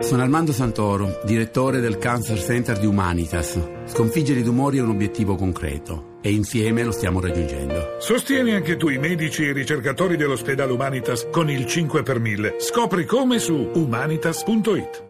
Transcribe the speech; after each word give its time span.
Sono 0.00 0.22
Armando 0.22 0.52
Santoro, 0.52 1.20
direttore 1.24 1.78
del 1.78 1.98
Cancer 1.98 2.38
Center 2.38 2.78
di 2.78 2.86
Humanitas. 2.86 3.60
Sconfiggere 3.84 4.40
i 4.40 4.42
tumori 4.42 4.78
è 4.78 4.80
un 4.80 4.88
obiettivo 4.88 5.36
concreto 5.36 6.16
e 6.22 6.32
insieme 6.32 6.82
lo 6.82 6.90
stiamo 6.90 7.20
raggiungendo. 7.20 7.96
Sostieni 7.98 8.54
anche 8.54 8.76
tu 8.76 8.88
i 8.88 8.98
medici 8.98 9.44
e 9.44 9.50
i 9.50 9.52
ricercatori 9.52 10.16
dell'ospedale 10.16 10.72
Humanitas 10.72 11.28
con 11.30 11.50
il 11.50 11.66
5 11.66 12.02
per 12.02 12.18
1000. 12.18 12.56
Scopri 12.58 13.04
come 13.04 13.38
su 13.38 13.70
humanitas.it. 13.74 15.04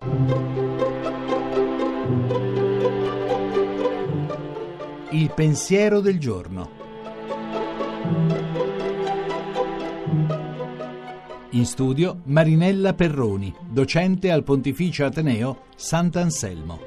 Il 5.13 5.33
pensiero 5.35 6.01
del 6.01 6.19
giorno. 6.19 6.80
In 11.61 11.67
studio 11.67 12.23
Marinella 12.25 12.95
Perroni, 12.95 13.55
docente 13.69 14.31
al 14.31 14.45
Pontificio 14.45 15.05
Ateneo 15.05 15.67
Sant'Anselmo. 15.77 16.81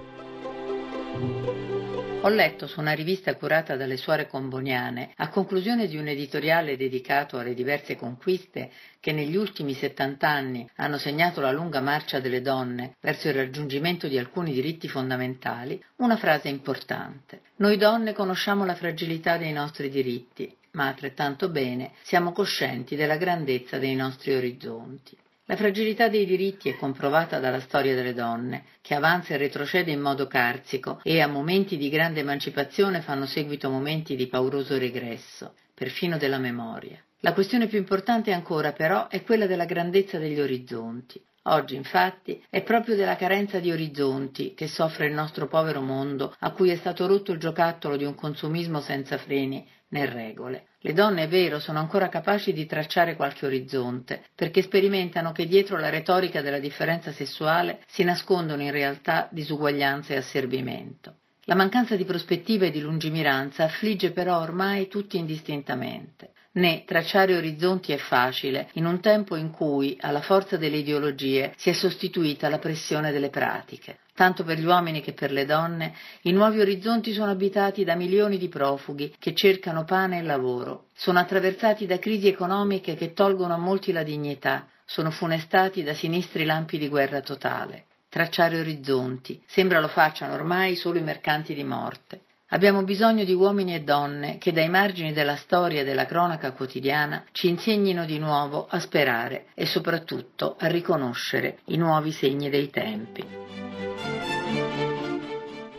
Ho 2.22 2.30
letto 2.30 2.66
su 2.66 2.80
una 2.80 2.94
rivista 2.94 3.36
curata 3.36 3.76
dalle 3.76 3.98
suore 3.98 4.26
comboniane, 4.26 5.12
a 5.18 5.30
conclusione 5.30 5.88
di 5.88 5.96
un 5.96 6.08
editoriale 6.08 6.76
dedicato 6.76 7.38
alle 7.38 7.54
diverse 7.54 7.96
conquiste 7.96 8.72
che 9.00 9.12
negli 9.12 9.36
ultimi 9.36 9.76
70 9.76 10.28
anni 10.28 10.68
hanno 10.78 10.98
segnato 10.98 11.40
la 11.40 11.52
lunga 11.52 11.80
marcia 11.80 12.20
delle 12.20 12.42
donne 12.42 12.96
verso 13.00 13.28
il 13.28 13.36
raggiungimento 13.36 14.08
di 14.08 14.18
alcuni 14.18 14.54
diritti 14.54 14.88
fondamentali, 14.88 15.80
una 15.98 16.18
frase 16.18 16.50
importante. 16.50 17.42
Noi 17.58 17.78
donne 17.78 18.14
conosciamo 18.14 18.66
la 18.66 18.74
fragilità 18.74 19.38
dei 19.38 19.54
nostri 19.54 19.92
diritti 19.92 20.52
ma 20.74 20.88
altrettanto 20.88 21.50
bene 21.50 21.92
siamo 22.04 22.32
coscienti 22.32 22.96
della 22.96 23.18
grandezza 23.18 23.78
dei 23.78 23.96
nostri 23.96 24.34
orizzonti. 24.36 25.18
La 25.46 25.58
fragilità 25.58 26.08
dei 26.08 26.26
diritti 26.26 26.70
è 26.70 26.78
comprovata 26.78 27.40
dalla 27.40 27.60
storia 27.60 27.96
delle 27.96 28.14
donne, 28.14 28.64
che 28.82 28.96
avanza 28.96 29.34
e 29.34 29.38
retrocede 29.38 29.92
in 29.92 30.00
modo 30.00 30.26
carsico 30.26 31.02
e 31.04 31.20
a 31.20 31.28
momenti 31.28 31.76
di 31.76 31.90
grande 31.90 32.22
emancipazione 32.22 33.02
fanno 33.02 33.26
seguito 33.26 33.70
momenti 33.70 34.16
di 34.16 34.28
pauroso 34.28 34.78
regresso, 34.78 35.56
perfino 35.74 36.18
della 36.18 36.38
memoria. 36.38 36.98
La 37.20 37.34
questione 37.34 37.68
più 37.68 37.78
importante 37.78 38.32
ancora 38.32 38.72
però 38.72 39.10
è 39.10 39.22
quella 39.24 39.46
della 39.46 39.66
grandezza 39.66 40.18
degli 40.18 40.40
orizzonti. 40.40 41.22
Oggi, 41.46 41.76
infatti, 41.76 42.42
è 42.50 42.64
proprio 42.64 42.96
della 42.96 43.18
carenza 43.18 43.60
di 43.60 43.70
orizzonti 43.70 44.54
che 44.54 44.68
soffre 44.68 45.08
il 45.08 45.14
nostro 45.14 45.48
povero 45.48 45.82
mondo, 45.82 46.34
a 46.40 46.52
cui 46.52 46.70
è 46.70 46.76
stato 46.78 47.06
rotto 47.06 47.34
il 47.34 47.40
giocattolo 47.40 47.98
di 47.98 48.06
un 48.06 48.16
consumismo 48.16 48.80
senza 48.80 49.18
freni 49.18 49.68
né 49.90 50.06
regole. 50.06 50.68
Le 50.80 50.94
donne, 50.94 51.24
è 51.24 51.28
vero, 51.28 51.60
sono 51.60 51.80
ancora 51.80 52.08
capaci 52.08 52.54
di 52.54 52.66
tracciare 52.66 53.16
qualche 53.16 53.46
orizzonte, 53.46 54.24
perché 54.34 54.62
sperimentano 54.62 55.34
che 55.34 55.46
dietro 55.46 55.78
la 55.78 55.90
retorica 55.90 56.42
della 56.42 56.60
differenza 56.60 57.12
sessuale 57.12 57.82
si 57.88 58.04
nascondono 58.04 58.62
in 58.62 58.72
realtà 58.72 59.28
disuguaglianza 59.32 60.14
e 60.14 60.18
asservimento. 60.18 61.18
La 61.46 61.56
mancanza 61.56 61.98
di 61.98 62.06
prospettiva 62.06 62.66
e 62.66 62.72
di 62.72 62.80
lungimiranza 62.80 63.66
affligge 63.66 64.12
però 64.12 64.40
ormai 64.40 64.88
tutti 64.88 65.18
indistintamente. 65.18 66.32
Né 66.56 66.84
tracciare 66.86 67.36
orizzonti 67.36 67.94
è 67.94 67.98
facile, 67.98 68.70
in 68.74 68.86
un 68.86 69.00
tempo 69.00 69.36
in 69.36 69.50
cui, 69.50 69.98
alla 70.00 70.22
forza 70.22 70.56
delle 70.56 70.78
ideologie, 70.78 71.52
si 71.58 71.72
è 71.72 71.74
sostituita 71.74 72.48
la 72.48 72.60
pressione 72.60 73.12
delle 73.12 73.32
pratiche. 73.32 74.02
Tanto 74.14 74.44
per 74.44 74.60
gli 74.60 74.66
uomini 74.66 75.02
che 75.02 75.14
per 75.14 75.32
le 75.32 75.46
donne, 75.46 75.96
i 76.22 76.32
nuovi 76.32 76.60
orizzonti 76.60 77.12
sono 77.12 77.32
abitati 77.32 77.84
da 77.84 77.96
milioni 77.96 78.38
di 78.38 78.50
profughi 78.50 79.16
che 79.18 79.34
cercano 79.34 79.84
pane 79.84 80.20
e 80.20 80.22
lavoro, 80.22 80.90
sono 80.94 81.18
attraversati 81.18 81.88
da 81.88 81.98
crisi 81.98 82.28
economiche 82.28 82.94
che 82.94 83.14
tolgono 83.14 83.56
a 83.56 83.58
molti 83.58 83.92
la 83.92 84.04
dignità, 84.04 84.68
sono 84.86 85.10
funestati 85.10 85.82
da 85.82 85.96
sinistri 85.96 86.46
lampi 86.46 86.78
di 86.78 86.88
guerra 86.88 87.22
totale. 87.22 87.86
Tracciare 88.10 88.60
orizzonti, 88.60 89.42
sembra 89.48 89.80
lo 89.80 89.88
facciano 89.88 90.36
ormai 90.36 90.76
solo 90.76 91.00
i 91.00 91.04
mercanti 91.04 91.56
di 91.56 91.64
morte. 91.64 92.22
Abbiamo 92.54 92.84
bisogno 92.84 93.24
di 93.24 93.34
uomini 93.34 93.74
e 93.74 93.82
donne 93.82 94.38
che 94.38 94.52
dai 94.52 94.70
margini 94.70 95.12
della 95.12 95.36
storia 95.36 95.82
e 95.82 95.84
della 95.84 96.06
cronaca 96.06 96.52
quotidiana 96.52 97.24
ci 97.32 97.50
insegnino 97.50 98.06
di 98.06 98.20
nuovo 98.20 98.68
a 98.70 98.80
sperare 98.80 99.46
e 99.56 99.66
soprattutto 99.66 100.56
a 100.60 100.68
riconoscere 100.68 101.62
i 101.66 101.78
nuovi 101.78 102.12
segni 102.12 102.52
dei 102.52 102.70
tempi. 102.70 103.26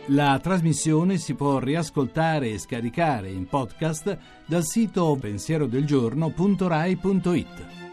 La 0.07 0.37
trasmissione 0.43 1.17
si 1.17 1.33
può 1.33 1.59
riascoltare 1.59 2.49
e 2.49 2.59
scaricare 2.59 3.29
in 3.29 3.47
podcast 3.47 4.17
dal 4.45 4.65
sito 4.65 5.17
pensierodelgiorno.rai.it. 5.17 7.84